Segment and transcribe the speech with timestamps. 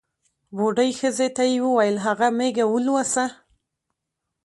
[0.55, 3.25] بوډۍ ښځې ته یې ووېل هغه مېږه ولوسه.